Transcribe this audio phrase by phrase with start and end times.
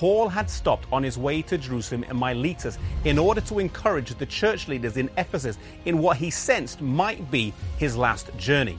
[0.00, 4.24] Paul had stopped on his way to Jerusalem in Miletus in order to encourage the
[4.24, 8.78] church leaders in Ephesus in what he sensed might be his last journey.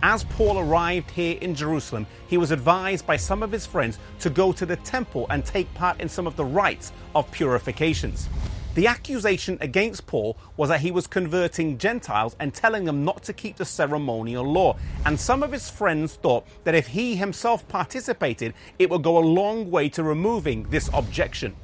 [0.00, 4.30] As Paul arrived here in Jerusalem, he was advised by some of his friends to
[4.30, 8.28] go to the temple and take part in some of the rites of purifications.
[8.74, 13.32] The accusation against Paul was that he was converting Gentiles and telling them not to
[13.32, 14.76] keep the ceremonial law.
[15.04, 19.26] And some of his friends thought that if he himself participated, it would go a
[19.26, 21.56] long way to removing this objection.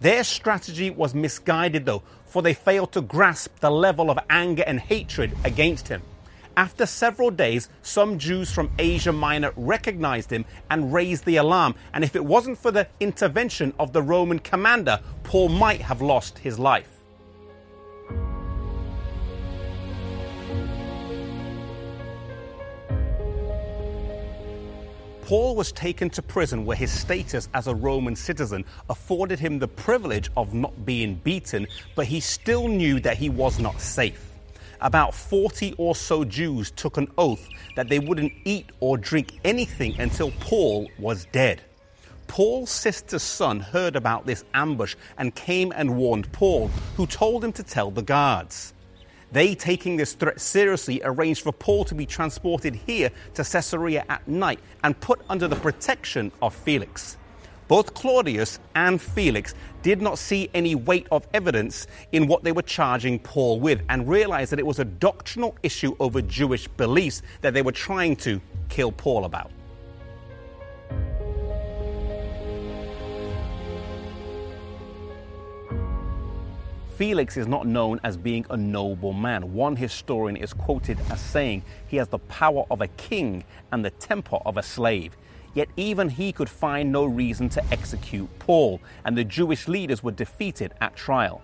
[0.00, 4.80] Their strategy was misguided, though, for they failed to grasp the level of anger and
[4.80, 6.02] hatred against him.
[6.58, 11.76] After several days, some Jews from Asia Minor recognized him and raised the alarm.
[11.94, 16.36] And if it wasn't for the intervention of the Roman commander, Paul might have lost
[16.38, 16.90] his life.
[25.22, 29.68] Paul was taken to prison where his status as a Roman citizen afforded him the
[29.68, 34.28] privilege of not being beaten, but he still knew that he was not safe
[34.80, 39.98] about 40 or so Jews took an oath that they wouldn't eat or drink anything
[40.00, 41.62] until Paul was dead.
[42.26, 47.52] Paul's sister's son heard about this ambush and came and warned Paul, who told him
[47.52, 48.74] to tell the guards.
[49.32, 54.26] They, taking this threat seriously, arranged for Paul to be transported here to Caesarea at
[54.26, 57.16] night and put under the protection of Felix.
[57.68, 62.62] Both Claudius and Felix did not see any weight of evidence in what they were
[62.62, 67.52] charging Paul with and realized that it was a doctrinal issue over Jewish beliefs that
[67.52, 69.50] they were trying to kill Paul about.
[76.96, 79.52] Felix is not known as being a noble man.
[79.52, 83.90] One historian is quoted as saying he has the power of a king and the
[83.90, 85.16] temper of a slave.
[85.58, 90.12] Yet even he could find no reason to execute Paul, and the Jewish leaders were
[90.12, 91.42] defeated at trial.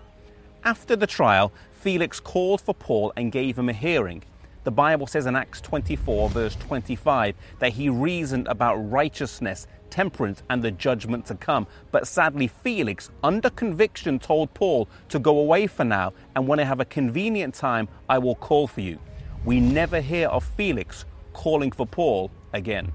[0.63, 4.23] After the trial, Felix called for Paul and gave him a hearing.
[4.63, 10.63] The Bible says in Acts 24, verse 25, that he reasoned about righteousness, temperance, and
[10.63, 11.67] the judgment to come.
[11.91, 16.63] But sadly, Felix, under conviction, told Paul to go away for now, and when I
[16.63, 18.97] have a convenient time, I will call for you.
[19.43, 22.93] We never hear of Felix calling for Paul again.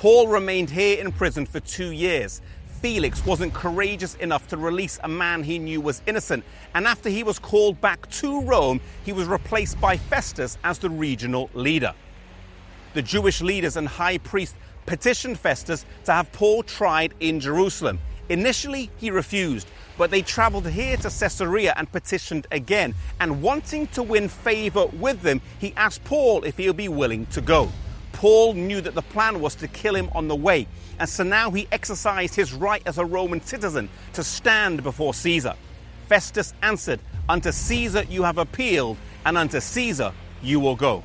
[0.00, 2.40] Paul remained here in prison for two years.
[2.80, 6.42] Felix wasn't courageous enough to release a man he knew was innocent.
[6.74, 10.88] And after he was called back to Rome, he was replaced by Festus as the
[10.88, 11.92] regional leader.
[12.94, 14.56] The Jewish leaders and high priest
[14.86, 17.98] petitioned Festus to have Paul tried in Jerusalem.
[18.30, 19.68] Initially, he refused,
[19.98, 22.94] but they traveled here to Caesarea and petitioned again.
[23.20, 27.26] And wanting to win favor with them, he asked Paul if he would be willing
[27.26, 27.68] to go.
[28.20, 30.66] Paul knew that the plan was to kill him on the way,
[30.98, 35.54] and so now he exercised his right as a Roman citizen to stand before Caesar.
[36.06, 37.00] Festus answered,
[37.30, 41.02] Unto Caesar you have appealed, and unto Caesar you will go.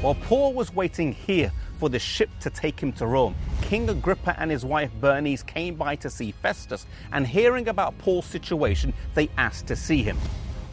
[0.00, 3.34] While Paul was waiting here for the ship to take him to Rome,
[3.68, 8.24] King Agrippa and his wife Bernice came by to see Festus, and hearing about Paul's
[8.24, 10.16] situation, they asked to see him.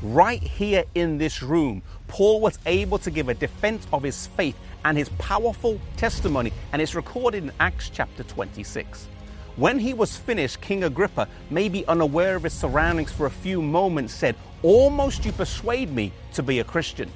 [0.01, 4.55] Right here in this room, Paul was able to give a defense of his faith
[4.85, 9.09] and his powerful testimony, and it's recorded in Acts chapter 26.
[9.57, 14.13] When he was finished, King Agrippa, maybe unaware of his surroundings for a few moments,
[14.13, 17.11] said, Almost you persuade me to be a Christian.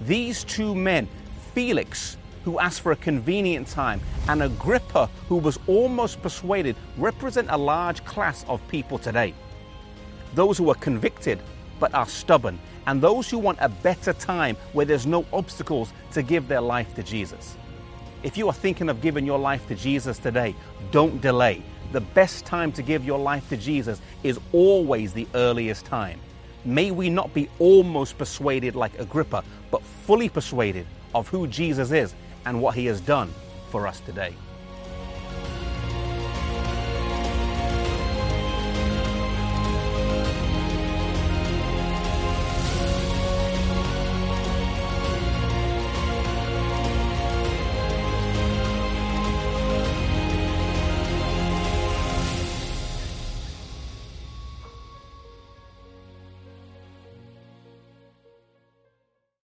[0.00, 1.08] These two men,
[1.54, 7.56] Felix who asked for a convenient time, and Agrippa, who was almost persuaded, represent a
[7.56, 9.34] large class of people today.
[10.34, 11.40] Those who are convicted
[11.80, 16.22] but are stubborn, and those who want a better time where there's no obstacles to
[16.22, 17.56] give their life to Jesus.
[18.22, 20.54] If you are thinking of giving your life to Jesus today,
[20.90, 21.62] don't delay.
[21.92, 26.20] The best time to give your life to Jesus is always the earliest time.
[26.64, 32.14] May we not be almost persuaded like Agrippa, but fully persuaded of who Jesus is
[32.46, 33.32] and what He has done
[33.70, 34.34] for us today.